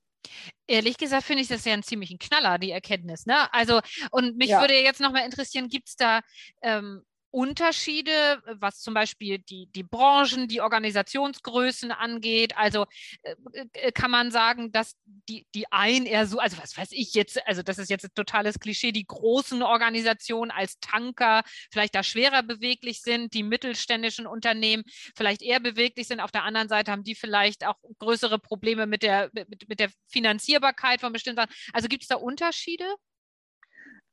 [0.66, 3.27] Ehrlich gesagt finde ich das ja einen ziemlichen Knaller, die Erkenntnis.
[3.27, 3.53] Ne?
[3.53, 4.61] Also, und mich ja.
[4.61, 6.20] würde jetzt nochmal interessieren, gibt es da
[6.62, 7.03] ähm,
[7.35, 12.57] Unterschiede, was zum Beispiel die, die Branchen, die Organisationsgrößen angeht.
[12.57, 12.87] Also
[13.25, 13.35] äh,
[13.73, 17.44] äh, kann man sagen, dass die, die ein eher so, also was weiß ich jetzt,
[17.44, 21.42] also das ist jetzt ein totales Klischee, die großen Organisationen als Tanker
[21.73, 24.85] vielleicht da schwerer beweglich sind, die mittelständischen Unternehmen
[25.16, 26.20] vielleicht eher beweglich sind.
[26.20, 29.90] Auf der anderen Seite haben die vielleicht auch größere Probleme mit der, mit, mit der
[30.07, 31.55] Finanzierbarkeit von bestimmten Sachen.
[31.73, 32.85] Also gibt es da Unterschiede?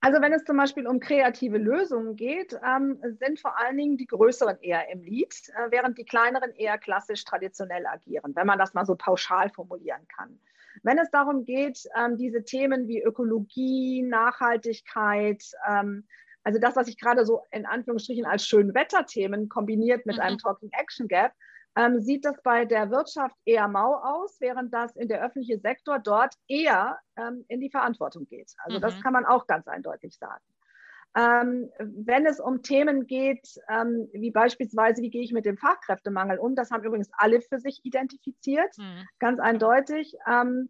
[0.04, 4.08] Also wenn es zum Beispiel um kreative Lösungen geht, ähm, sind vor allen Dingen die
[4.08, 8.74] größeren eher im Lied, äh, während die kleineren eher klassisch traditionell agieren, wenn man das
[8.74, 10.40] mal so pauschal formulieren kann.
[10.82, 16.08] Wenn es darum geht, ähm, diese Themen wie Ökologie, Nachhaltigkeit, ähm,
[16.44, 20.22] also das, was ich gerade so in Anführungsstrichen als Schönwetterthemen kombiniert mit mhm.
[20.24, 21.34] einem Talking Action Gap,
[21.76, 26.00] ähm, sieht das bei der Wirtschaft eher mau aus, während das in der öffentliche Sektor
[26.00, 28.54] dort eher ähm, in die Verantwortung geht.
[28.64, 28.82] Also mhm.
[28.82, 30.44] das kann man auch ganz eindeutig sagen.
[31.16, 36.40] Ähm, wenn es um Themen geht, ähm, wie beispielsweise, wie gehe ich mit dem Fachkräftemangel
[36.40, 39.08] um, das haben übrigens alle für sich identifiziert, mhm.
[39.20, 40.70] ganz eindeutig, ähm,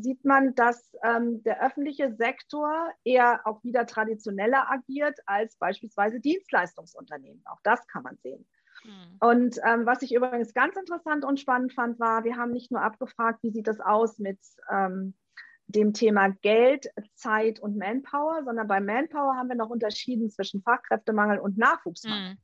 [0.00, 7.42] sieht man, dass ähm, der öffentliche Sektor eher auch wieder traditioneller agiert als beispielsweise Dienstleistungsunternehmen.
[7.44, 8.46] Auch das kann man sehen.
[8.84, 9.16] Mhm.
[9.20, 12.82] Und ähm, was ich übrigens ganz interessant und spannend fand, war, wir haben nicht nur
[12.82, 14.38] abgefragt, wie sieht das aus mit
[14.70, 15.14] ähm,
[15.66, 21.38] dem Thema Geld, Zeit und Manpower, sondern bei Manpower haben wir noch unterschieden zwischen Fachkräftemangel
[21.38, 22.34] und Nachwuchsmangel.
[22.34, 22.38] Mhm.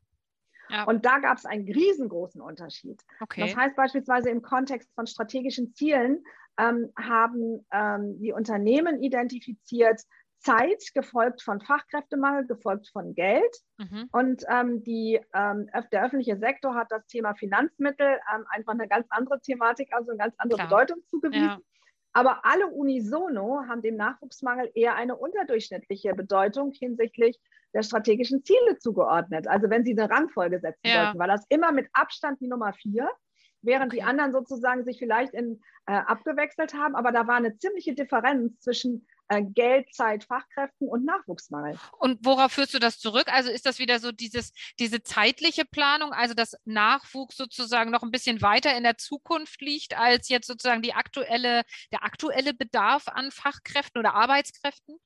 [0.70, 0.84] Ja.
[0.84, 3.02] Und da gab es einen riesengroßen Unterschied.
[3.20, 3.40] Okay.
[3.40, 6.22] Das heißt beispielsweise im Kontext von strategischen Zielen
[6.58, 10.02] ähm, haben ähm, die Unternehmen identifiziert,
[10.40, 13.56] Zeit gefolgt von Fachkräftemangel, gefolgt von Geld.
[13.78, 14.08] Mhm.
[14.10, 19.06] Und ähm, die, ähm, der öffentliche Sektor hat das Thema Finanzmittel ähm, einfach eine ganz
[19.10, 20.68] andere Thematik, also eine ganz andere Klar.
[20.68, 21.44] Bedeutung zugewiesen.
[21.44, 21.58] Ja.
[22.12, 27.38] Aber alle unisono haben dem Nachwuchsmangel eher eine unterdurchschnittliche Bedeutung hinsichtlich
[27.72, 29.46] der strategischen Ziele zugeordnet.
[29.46, 31.04] Also wenn sie eine Rangfolge setzen ja.
[31.04, 33.08] wollten, war das immer mit Abstand die Nummer vier,
[33.62, 36.96] während die anderen sozusagen sich vielleicht in, äh, abgewechselt haben.
[36.96, 41.78] Aber da war eine ziemliche Differenz zwischen Geld, Zeit, Fachkräften und Nachwuchsmangel.
[41.98, 43.26] Und worauf führst du das zurück?
[43.32, 48.10] Also ist das wieder so dieses, diese zeitliche Planung, also dass Nachwuchs sozusagen noch ein
[48.10, 51.62] bisschen weiter in der Zukunft liegt, als jetzt sozusagen die aktuelle,
[51.92, 54.98] der aktuelle Bedarf an Fachkräften oder Arbeitskräften?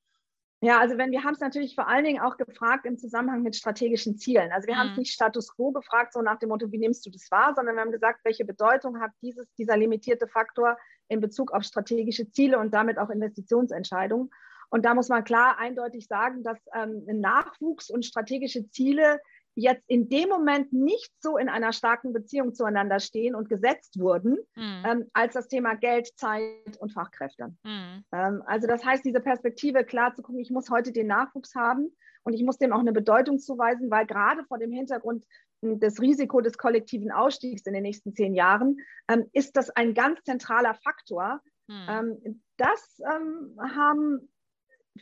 [0.64, 3.54] Ja, also wenn wir haben es natürlich vor allen Dingen auch gefragt im Zusammenhang mit
[3.54, 4.50] strategischen Zielen.
[4.50, 4.78] Also wir mhm.
[4.78, 7.52] haben es nicht Status quo gefragt, so nach dem Motto, wie nimmst du das wahr,
[7.54, 12.30] sondern wir haben gesagt, welche Bedeutung hat dieses, dieser limitierte Faktor in Bezug auf strategische
[12.30, 14.30] Ziele und damit auch Investitionsentscheidungen.
[14.70, 19.20] Und da muss man klar eindeutig sagen, dass ähm, Nachwuchs und strategische Ziele
[19.54, 24.38] jetzt in dem Moment nicht so in einer starken Beziehung zueinander stehen und gesetzt wurden,
[24.56, 24.84] mhm.
[24.84, 27.54] ähm, als das Thema Geld, Zeit und Fachkräfte.
[27.62, 28.04] Mhm.
[28.12, 31.94] Ähm, also das heißt, diese Perspektive klar zu gucken, ich muss heute den Nachwuchs haben
[32.24, 35.24] und ich muss dem auch eine Bedeutung zuweisen, weil gerade vor dem Hintergrund
[35.64, 38.77] hm, des Risiko des kollektiven Ausstiegs in den nächsten zehn Jahren
[39.09, 41.40] ähm, ist das ein ganz zentraler Faktor.
[41.66, 42.42] Mhm.
[42.59, 44.29] das ähm, haben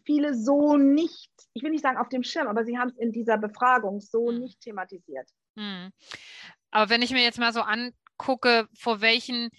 [0.07, 3.11] viele so nicht, ich will nicht sagen auf dem Schirm, aber sie haben es in
[3.11, 4.38] dieser Befragung so hm.
[4.38, 5.29] nicht thematisiert.
[5.59, 5.90] Hm.
[6.70, 9.51] Aber wenn ich mir jetzt mal so angucke, vor welchen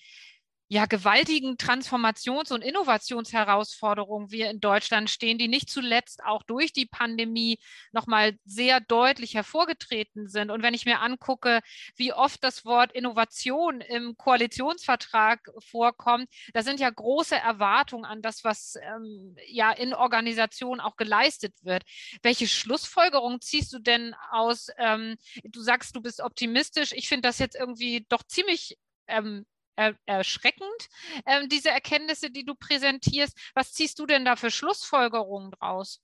[0.70, 6.86] ja, gewaltigen Transformations- und Innovationsherausforderungen wir in Deutschland stehen, die nicht zuletzt auch durch die
[6.88, 7.60] Pandemie
[7.92, 10.50] nochmal sehr deutlich hervorgetreten sind.
[10.50, 11.62] Und wenn ich mir angucke,
[11.96, 18.44] wie oft das Wort Innovation im Koalitionsvertrag vorkommt, da sind ja große Erwartungen an das,
[18.44, 21.84] was ähm, ja in Organisationen auch geleistet wird.
[22.24, 24.70] Welche Schlussfolgerungen ziehst du denn aus?
[24.78, 26.94] Ähm, du sagst, du bist optimistisch.
[26.94, 29.46] Ich finde das jetzt irgendwie doch ziemlich ähm,
[29.76, 30.90] er, erschreckend,
[31.26, 33.38] äh, diese Erkenntnisse, die du präsentierst.
[33.56, 36.02] Was ziehst du denn da für Schlussfolgerungen draus?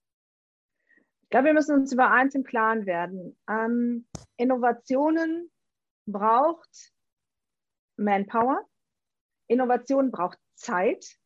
[1.24, 3.38] Ich glaube, wir müssen uns über eins im Klaren werden.
[3.48, 5.52] Ähm, Innovationen
[6.08, 6.92] braucht
[7.98, 8.66] Manpower,
[9.48, 11.18] Innovation braucht Zeit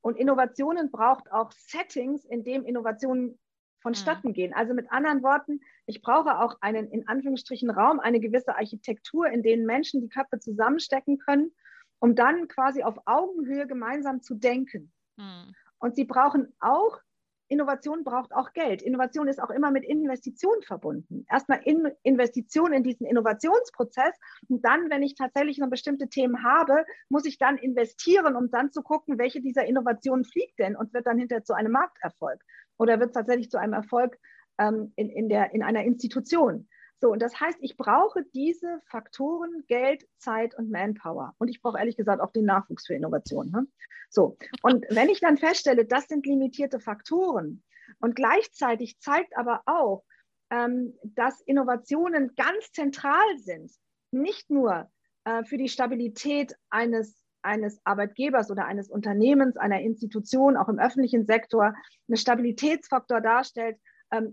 [0.00, 3.38] und Innovationen braucht auch Settings, in dem Innovationen
[3.80, 4.32] vonstatten mhm.
[4.32, 4.54] gehen.
[4.54, 9.44] Also mit anderen Worten, ich brauche auch einen in Anführungsstrichen Raum, eine gewisse Architektur, in
[9.44, 11.52] denen Menschen die Köpfe zusammenstecken können
[12.00, 14.92] um dann quasi auf Augenhöhe gemeinsam zu denken.
[15.16, 15.54] Mhm.
[15.78, 17.00] Und sie brauchen auch,
[17.48, 18.82] Innovation braucht auch Geld.
[18.82, 21.24] Innovation ist auch immer mit Investition verbunden.
[21.30, 24.14] Erstmal in Investition in diesen Innovationsprozess
[24.48, 28.72] und dann, wenn ich tatsächlich noch bestimmte Themen habe, muss ich dann investieren, um dann
[28.72, 32.42] zu gucken, welche dieser Innovationen fliegt denn und wird dann hinterher zu einem Markterfolg
[32.78, 34.18] oder wird tatsächlich zu einem Erfolg
[34.58, 36.68] ähm, in, in, der, in einer Institution.
[37.00, 41.34] So, und das heißt, ich brauche diese Faktoren Geld, Zeit und Manpower.
[41.38, 43.50] Und ich brauche ehrlich gesagt auch den Nachwuchs für Innovation.
[43.50, 43.66] Ne?
[44.08, 47.62] So, und wenn ich dann feststelle, das sind limitierte Faktoren
[48.00, 50.04] und gleichzeitig zeigt aber auch,
[50.50, 53.72] ähm, dass Innovationen ganz zentral sind,
[54.10, 54.88] nicht nur
[55.24, 61.26] äh, für die Stabilität eines eines Arbeitgebers oder eines Unternehmens, einer Institution, auch im öffentlichen
[61.26, 61.74] Sektor,
[62.08, 63.78] einen Stabilitätsfaktor darstellt,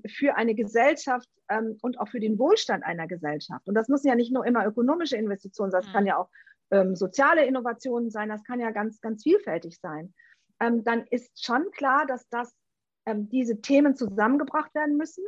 [0.08, 3.68] für eine Gesellschaft ähm, und auch für den Wohlstand einer Gesellschaft.
[3.68, 5.94] Und das müssen ja nicht nur immer ökonomische Investitionen sein, das mhm.
[5.94, 6.30] kann ja auch
[6.72, 10.14] ähm, soziale Innovationen sein, das kann ja ganz, ganz vielfältig sein.
[10.60, 12.54] Ähm, dann ist schon klar, dass das,
[13.06, 15.24] ähm, diese Themen zusammengebracht werden müssen.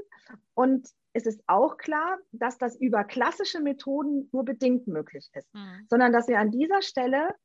[0.53, 5.85] Und es ist auch klar, dass das über klassische Methoden nur bedingt möglich ist, mhm.
[5.89, 7.35] sondern dass wir an dieser Stelle ähm,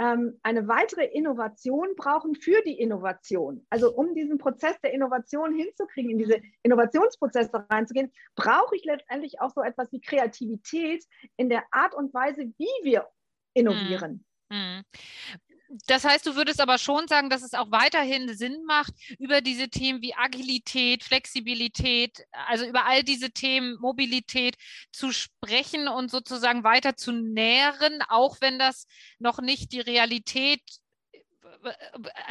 [0.00, 3.66] eine weitere Innovation brauchen für die Innovation.
[3.68, 9.50] Also um diesen Prozess der Innovation hinzukriegen, in diese Innovationsprozesse reinzugehen, brauche ich letztendlich auch
[9.50, 11.04] so etwas wie Kreativität
[11.36, 13.08] in der Art und Weise, wie wir
[13.52, 14.24] innovieren.
[14.50, 14.82] Hm.
[15.86, 19.68] Das heißt, du würdest aber schon sagen, dass es auch weiterhin Sinn macht, über diese
[19.68, 24.56] Themen wie Agilität, Flexibilität, also über all diese Themen, Mobilität
[24.92, 28.86] zu sprechen und sozusagen weiter zu nähren, auch wenn das
[29.20, 30.62] noch nicht die Realität
[31.12, 31.72] äh,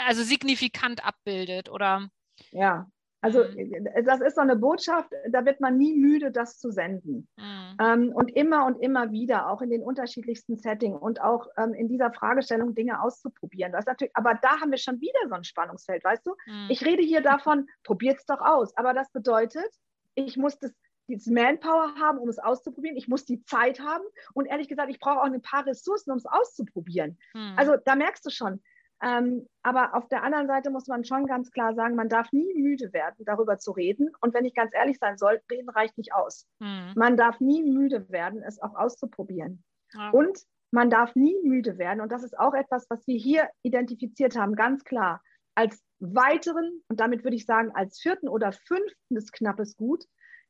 [0.05, 2.09] also signifikant abbildet, oder?
[2.51, 2.89] Ja,
[3.21, 3.87] also mhm.
[3.93, 7.27] Äh, das ist so eine Botschaft, da wird man nie müde, das zu senden.
[7.37, 7.77] Mhm.
[7.81, 11.87] Ähm, und immer und immer wieder, auch in den unterschiedlichsten Settings und auch ähm, in
[11.87, 13.71] dieser Fragestellung Dinge auszuprobieren.
[13.71, 16.31] Das natürlich, aber da haben wir schon wieder so ein Spannungsfeld, weißt du?
[16.45, 16.67] Mhm.
[16.69, 18.75] Ich rede hier davon, probiert es doch aus.
[18.77, 19.69] Aber das bedeutet,
[20.15, 20.71] ich muss das,
[21.07, 22.95] dieses Manpower haben, um es auszuprobieren.
[22.95, 24.03] Ich muss die Zeit haben.
[24.33, 27.17] Und ehrlich gesagt, ich brauche auch ein paar Ressourcen, um es auszuprobieren.
[27.33, 27.53] Mhm.
[27.57, 28.61] Also da merkst du schon,
[29.01, 32.53] ähm, aber auf der anderen Seite muss man schon ganz klar sagen, man darf nie
[32.53, 34.09] müde werden, darüber zu reden.
[34.21, 36.47] Und wenn ich ganz ehrlich sein soll, reden reicht nicht aus.
[36.59, 36.93] Mhm.
[36.95, 39.63] Man darf nie müde werden, es auch auszuprobieren.
[39.93, 40.09] Ja.
[40.09, 40.39] Und
[40.71, 42.01] man darf nie müde werden.
[42.01, 45.21] Und das ist auch etwas, was wir hier identifiziert haben, ganz klar.
[45.55, 50.05] Als weiteren, und damit würde ich sagen, als vierten oder fünften knappes Gut,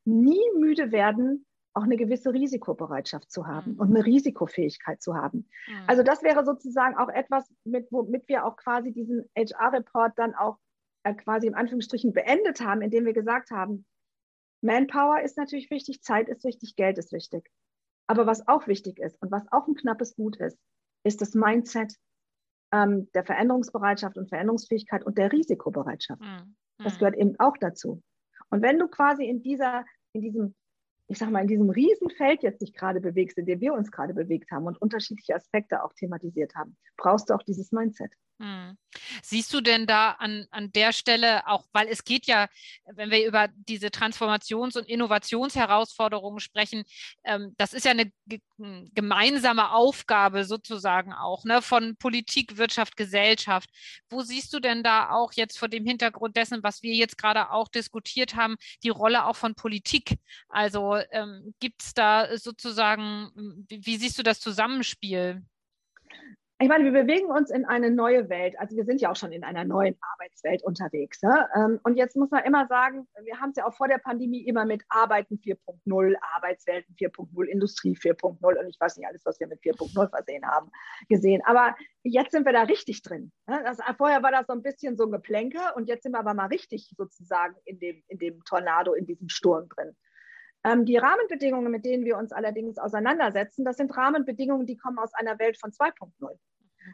[0.05, 3.79] nie müde werden, auch eine gewisse Risikobereitschaft zu haben mhm.
[3.79, 5.49] und eine Risikofähigkeit zu haben.
[5.67, 5.83] Mhm.
[5.87, 10.57] Also das wäre sozusagen auch etwas, mit, womit wir auch quasi diesen HR-Report dann auch
[11.03, 13.85] äh, quasi im Anführungsstrichen beendet haben, indem wir gesagt haben,
[14.61, 17.49] Manpower ist natürlich wichtig, Zeit ist wichtig, Geld ist wichtig.
[18.07, 20.57] Aber was auch wichtig ist und was auch ein knappes Gut ist,
[21.03, 21.93] ist das Mindset
[22.73, 26.21] ähm, der Veränderungsbereitschaft und Veränderungsfähigkeit und der Risikobereitschaft.
[26.21, 26.55] Mhm.
[26.79, 28.01] Das gehört eben auch dazu.
[28.49, 30.55] Und wenn du quasi in dieser, in diesem
[31.09, 34.13] ich sag mal, in diesem Riesenfeld jetzt dich gerade bewegst, in dem wir uns gerade
[34.13, 38.11] bewegt haben und unterschiedliche Aspekte auch thematisiert haben, brauchst du auch dieses Mindset.
[38.41, 38.77] Hm.
[39.21, 42.47] Siehst du denn da an, an der Stelle auch, weil es geht ja,
[42.85, 46.85] wenn wir über diese Transformations- und Innovationsherausforderungen sprechen,
[47.25, 48.11] ähm, das ist ja eine
[48.57, 53.69] hm, gemeinsame Aufgabe sozusagen auch ne, von Politik, Wirtschaft, Gesellschaft.
[54.09, 57.51] Wo siehst du denn da auch jetzt vor dem Hintergrund dessen, was wir jetzt gerade
[57.51, 60.17] auch diskutiert haben, die Rolle auch von Politik?
[60.47, 65.43] Also ähm, gibt es da sozusagen, hm, wie, wie siehst du das Zusammenspiel?
[66.61, 68.59] Ich meine, wir bewegen uns in eine neue Welt.
[68.59, 71.21] Also wir sind ja auch schon in einer neuen Arbeitswelt unterwegs.
[71.21, 71.47] Ne?
[71.55, 74.45] Ähm, und jetzt muss man immer sagen, wir haben es ja auch vor der Pandemie
[74.45, 79.47] immer mit Arbeiten 4.0, Arbeitswelten 4.0, Industrie 4.0 und ich weiß nicht alles, was wir
[79.47, 80.69] mit 4.0 versehen haben,
[81.07, 81.41] gesehen.
[81.45, 83.31] Aber jetzt sind wir da richtig drin.
[83.47, 83.61] Ne?
[83.63, 86.33] Das, vorher war das so ein bisschen so ein Geplänke und jetzt sind wir aber
[86.33, 89.95] mal richtig sozusagen in dem, in dem Tornado, in diesem Sturm drin.
[90.65, 95.13] Ähm, die Rahmenbedingungen, mit denen wir uns allerdings auseinandersetzen, das sind Rahmenbedingungen, die kommen aus
[95.13, 96.37] einer Welt von 2.0.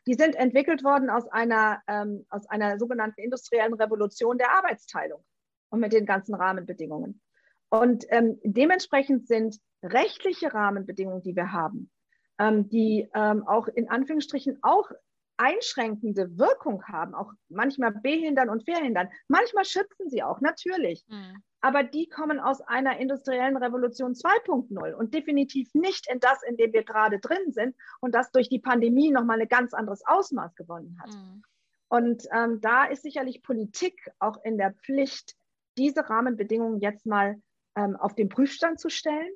[0.08, 5.24] Die sind entwickelt worden aus einer, ähm, aus einer sogenannten industriellen Revolution der Arbeitsteilung
[5.70, 7.22] und mit den ganzen Rahmenbedingungen.
[7.70, 11.92] Und ähm, dementsprechend sind rechtliche Rahmenbedingungen, die wir haben,
[12.40, 14.90] ähm, die ähm, auch in Anführungsstrichen auch
[15.38, 19.10] einschränkende Wirkung haben, auch manchmal behindern und verhindern.
[19.28, 21.06] Manchmal schützen sie auch, natürlich.
[21.08, 26.58] Mhm aber die kommen aus einer industriellen Revolution 2.0 und definitiv nicht in das, in
[26.58, 30.54] dem wir gerade drin sind und das durch die Pandemie nochmal ein ganz anderes Ausmaß
[30.54, 31.16] gewonnen hat.
[31.16, 31.44] Mhm.
[31.88, 35.34] Und ähm, da ist sicherlich Politik auch in der Pflicht,
[35.76, 37.42] diese Rahmenbedingungen jetzt mal
[37.76, 39.34] ähm, auf den Prüfstand zu stellen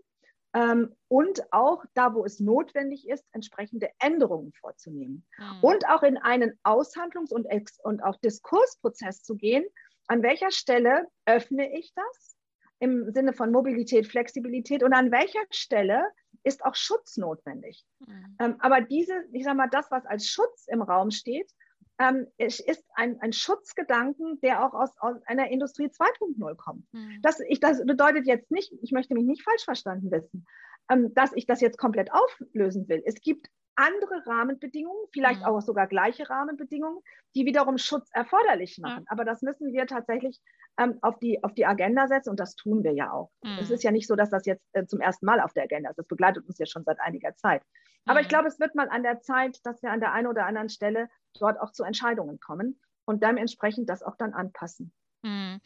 [0.53, 5.25] ähm, und auch da, wo es notwendig ist, entsprechende Änderungen vorzunehmen.
[5.37, 5.59] Mhm.
[5.61, 7.47] Und auch in einen Aushandlungs- und,
[7.83, 9.65] und auch Diskursprozess zu gehen,
[10.07, 12.37] an welcher Stelle öffne ich das
[12.79, 16.03] im Sinne von Mobilität, Flexibilität und an welcher Stelle
[16.43, 17.85] ist auch Schutz notwendig.
[17.99, 18.37] Mhm.
[18.39, 21.51] Ähm, aber diese, ich sage mal, das, was als Schutz im Raum steht,
[21.99, 26.85] ähm, ist ein, ein Schutzgedanken, der auch aus, aus einer Industrie 2.0 kommt.
[26.93, 27.19] Mhm.
[27.21, 30.45] Das, ich, das bedeutet jetzt nicht, ich möchte mich nicht falsch verstanden wissen,
[30.89, 33.03] ähm, dass ich das jetzt komplett auflösen will.
[33.05, 35.45] Es gibt andere Rahmenbedingungen, vielleicht mhm.
[35.45, 36.99] auch sogar gleiche Rahmenbedingungen,
[37.35, 39.05] die wiederum Schutz erforderlich machen.
[39.05, 39.11] Ja.
[39.11, 40.39] Aber das müssen wir tatsächlich
[40.77, 43.29] ähm, auf, die, auf die Agenda setzen und das tun wir ja auch.
[43.43, 43.57] Mhm.
[43.61, 45.89] Es ist ja nicht so, dass das jetzt äh, zum ersten Mal auf der Agenda
[45.89, 45.97] ist.
[45.97, 47.61] Das begleitet uns ja schon seit einiger Zeit.
[48.05, 48.23] Aber mhm.
[48.23, 50.69] ich glaube, es wird mal an der Zeit, dass wir an der einen oder anderen
[50.69, 51.09] Stelle
[51.39, 54.93] dort auch zu Entscheidungen kommen und dementsprechend das auch dann anpassen.
[55.21, 55.59] Hm.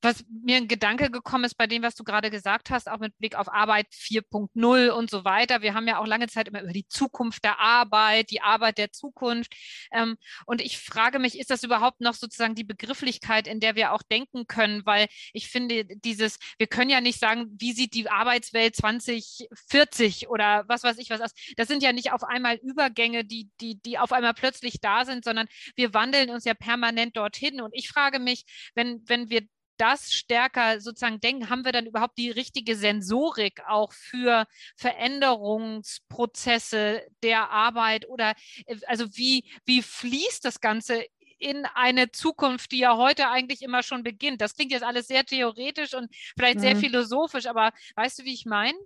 [0.00, 3.18] Was mir ein Gedanke gekommen ist bei dem, was du gerade gesagt hast, auch mit
[3.18, 5.60] Blick auf Arbeit 4.0 und so weiter.
[5.60, 8.92] Wir haben ja auch lange Zeit immer über die Zukunft der Arbeit, die Arbeit der
[8.92, 9.52] Zukunft.
[9.90, 13.92] Ähm, und ich frage mich, ist das überhaupt noch sozusagen die Begrifflichkeit, in der wir
[13.92, 14.86] auch denken können?
[14.86, 20.64] Weil ich finde, dieses, wir können ja nicht sagen, wie sieht die Arbeitswelt 2040 oder
[20.68, 21.32] was weiß ich was aus.
[21.56, 25.24] Das sind ja nicht auf einmal Übergänge, die, die, die auf einmal plötzlich da sind,
[25.24, 27.60] sondern wir wandeln uns ja permanent dorthin.
[27.60, 28.44] Und ich frage mich,
[28.76, 33.92] wenn, wenn wir das stärker sozusagen denken, haben wir dann überhaupt die richtige Sensorik auch
[33.92, 38.34] für Veränderungsprozesse der Arbeit oder
[38.66, 41.04] äh, also wie, wie fließt das Ganze
[41.38, 44.40] in eine Zukunft, die ja heute eigentlich immer schon beginnt?
[44.40, 46.62] Das klingt jetzt alles sehr theoretisch und vielleicht mhm.
[46.62, 48.78] sehr philosophisch, aber weißt du, wie ich meine?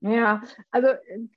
[0.00, 1.28] Ja, also äh,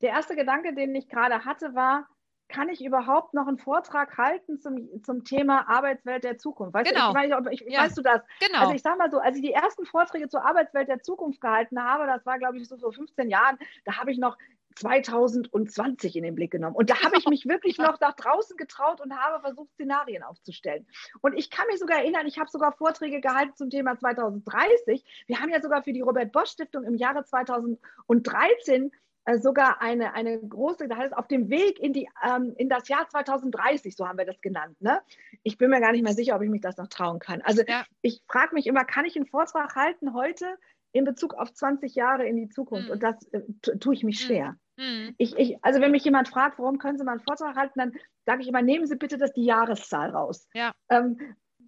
[0.00, 2.08] der erste Gedanke, den ich gerade hatte, war,
[2.50, 6.74] kann ich überhaupt noch einen Vortrag halten zum, zum Thema Arbeitswelt der Zukunft?
[6.74, 7.12] Weißt genau.
[7.12, 7.50] du, ich, genau.
[7.50, 7.82] ich, ich, ja.
[7.82, 8.20] weißt du das?
[8.40, 8.60] Genau.
[8.60, 11.82] Also ich sage mal so, als ich die ersten Vorträge zur Arbeitswelt der Zukunft gehalten
[11.82, 14.36] habe, das war glaube ich so vor 15 Jahren, da habe ich noch
[14.76, 16.76] 2020 in den Blick genommen.
[16.76, 20.86] Und da habe ich mich wirklich noch nach draußen getraut und habe versucht, Szenarien aufzustellen.
[21.20, 25.04] Und ich kann mich sogar erinnern, ich habe sogar Vorträge gehalten zum Thema 2030.
[25.26, 28.90] Wir haben ja sogar für die Robert Bosch Stiftung im Jahre 2013 äh,
[29.38, 32.88] sogar eine, eine große, da heißt es auf dem Weg in, die, ähm, in das
[32.88, 34.80] Jahr 2030, so haben wir das genannt.
[34.80, 35.00] Ne?
[35.42, 37.42] Ich bin mir gar nicht mehr sicher, ob ich mich das noch trauen kann.
[37.42, 37.84] Also ja.
[38.02, 40.46] ich frage mich immer, kann ich einen Vortrag halten heute
[40.92, 42.86] in Bezug auf 20 Jahre in die Zukunft?
[42.86, 42.92] Mhm.
[42.92, 43.42] Und das äh,
[43.78, 44.26] tue ich mich hm.
[44.26, 44.56] schwer.
[44.76, 45.14] Mhm.
[45.18, 47.92] Ich, ich, also wenn mich jemand fragt, warum können Sie mal einen Vortrag halten, dann
[48.26, 50.48] sage ich immer, nehmen Sie bitte das die Jahreszahl raus.
[50.54, 50.72] Ja.
[50.88, 51.18] Ähm,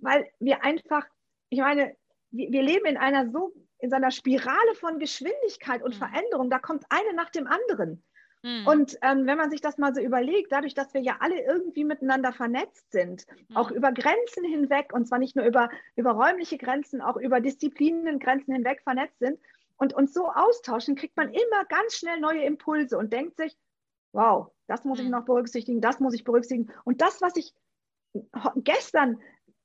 [0.00, 1.06] weil wir einfach,
[1.50, 1.94] ich meine,
[2.30, 5.98] wir, wir leben in einer so in seiner Spirale von Geschwindigkeit und mhm.
[5.98, 8.02] Veränderung, da kommt eine nach dem anderen.
[8.42, 8.66] Mhm.
[8.66, 11.84] Und ähm, wenn man sich das mal so überlegt, dadurch, dass wir ja alle irgendwie
[11.84, 13.56] miteinander vernetzt sind, mhm.
[13.56, 18.54] auch über Grenzen hinweg, und zwar nicht nur über, über räumliche Grenzen, auch über Disziplinengrenzen
[18.54, 19.40] hinweg vernetzt sind
[19.76, 23.56] und uns so austauschen, kriegt man immer ganz schnell neue Impulse und denkt sich,
[24.12, 25.12] wow, das muss ich mhm.
[25.12, 26.72] noch berücksichtigen, das muss ich berücksichtigen.
[26.84, 27.52] Und das, was ich
[28.56, 29.20] gestern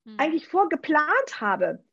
[0.06, 0.16] mhm.
[0.18, 1.84] eigentlich vorgeplant habe.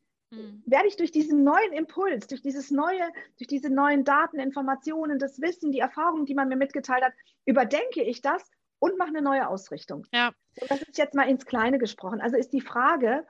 [0.66, 3.02] Werde ich durch diesen neuen Impuls, durch dieses neue,
[3.38, 7.12] durch diese neuen Daten, Informationen, das Wissen, die Erfahrungen, die man mir mitgeteilt hat,
[7.44, 10.06] überdenke ich das und mache eine neue Ausrichtung.
[10.12, 10.32] Ja.
[10.68, 12.20] das ist jetzt mal ins Kleine gesprochen.
[12.20, 13.26] Also ist die Frage,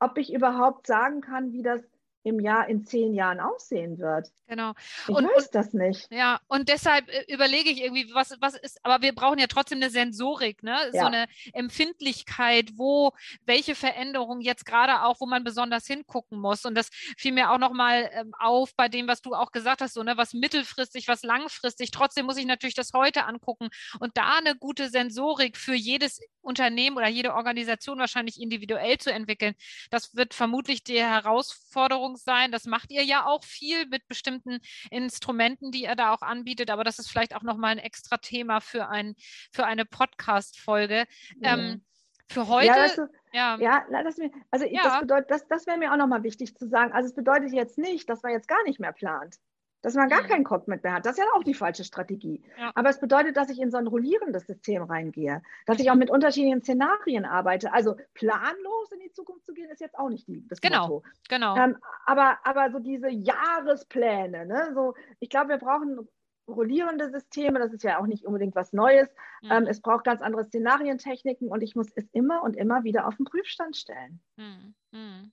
[0.00, 1.82] ob ich überhaupt sagen kann, wie das
[2.22, 4.28] im Jahr in zehn Jahren aussehen wird.
[4.48, 4.72] Genau.
[5.06, 6.10] Ich und, weiß das nicht.
[6.10, 9.76] Ja, und deshalb äh, überlege ich irgendwie, was, was ist, aber wir brauchen ja trotzdem
[9.76, 10.76] eine Sensorik, ne?
[10.92, 11.02] Ja.
[11.02, 13.12] So eine Empfindlichkeit, wo
[13.44, 16.64] welche Veränderungen jetzt gerade auch, wo man besonders hingucken muss.
[16.64, 19.92] Und das fiel mir auch nochmal ähm, auf bei dem, was du auch gesagt hast,
[19.92, 21.90] so, ne, was mittelfristig, was langfristig.
[21.90, 23.68] Trotzdem muss ich natürlich das heute angucken
[24.00, 29.54] und da eine gute Sensorik für jedes Unternehmen oder jede Organisation wahrscheinlich individuell zu entwickeln.
[29.90, 32.52] Das wird vermutlich die Herausforderung sein.
[32.52, 34.58] Das macht ihr ja auch viel mit bestimmten
[34.90, 36.70] Instrumenten, die ihr da auch anbietet.
[36.70, 39.14] Aber das ist vielleicht auch nochmal ein extra Thema für, ein,
[39.52, 41.06] für eine Podcast-Folge.
[41.40, 41.54] Ja.
[41.56, 41.84] Ähm,
[42.30, 42.66] für heute.
[42.66, 43.56] Ja, weißt du, ja.
[43.58, 44.82] ja mir, also ja.
[44.82, 46.92] das bedeutet, das, das wäre mir auch nochmal wichtig zu sagen.
[46.92, 49.36] Also es bedeutet jetzt nicht, dass man jetzt gar nicht mehr plant
[49.82, 50.26] dass man gar mhm.
[50.26, 51.06] kein Cockpit mehr hat.
[51.06, 52.42] Das ist ja auch die falsche Strategie.
[52.58, 52.72] Ja.
[52.74, 56.10] Aber es bedeutet, dass ich in so ein rollierendes System reingehe, dass ich auch mit
[56.10, 57.72] unterschiedlichen Szenarien arbeite.
[57.72, 61.02] Also planlos in die Zukunft zu gehen, ist jetzt auch nicht die, das genau, Motto.
[61.28, 61.56] Genau.
[61.56, 64.72] Ähm, aber, aber so diese Jahrespläne, ne?
[64.74, 66.08] so, ich glaube, wir brauchen
[66.48, 69.08] rollierende Systeme, das ist ja auch nicht unbedingt was Neues.
[69.42, 69.50] Mhm.
[69.52, 73.16] Ähm, es braucht ganz andere Szenarientechniken und ich muss es immer und immer wieder auf
[73.16, 74.20] den Prüfstand stellen.
[74.36, 74.74] Mhm.
[74.92, 75.32] mhm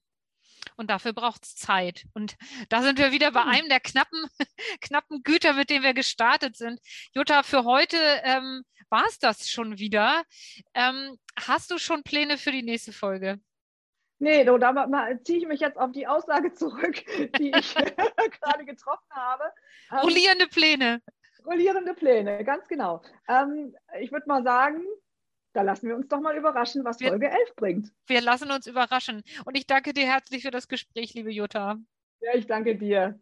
[0.77, 2.05] und dafür braucht es Zeit.
[2.13, 2.35] Und
[2.69, 3.49] da sind wir wieder bei hm.
[3.49, 4.25] einem der knappen,
[4.81, 6.79] knappen Güter, mit denen wir gestartet sind.
[7.13, 10.23] Jutta, für heute ähm, war es das schon wieder.
[10.73, 13.39] Ähm, hast du schon Pläne für die nächste Folge?
[14.19, 17.03] Nee, da, da ziehe ich mich jetzt auf die Aussage zurück,
[17.39, 19.43] die ich gerade getroffen habe.
[19.91, 21.01] Ähm, rollierende Pläne.
[21.45, 23.03] Rollierende Pläne, ganz genau.
[23.27, 24.81] Ähm, ich würde mal sagen,
[25.55, 27.91] da lassen wir uns doch mal überraschen, was wir, Folge 11 bringt.
[28.07, 29.23] Wir lassen uns überraschen.
[29.45, 31.77] Und ich danke dir herzlich für das Gespräch, liebe Jutta.
[32.19, 33.19] Ja, ich danke dir.